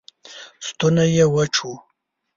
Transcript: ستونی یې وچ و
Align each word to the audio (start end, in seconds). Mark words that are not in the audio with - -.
ستونی 0.67 1.05
یې 1.15 1.25
وچ 1.33 1.55
و 1.67 1.67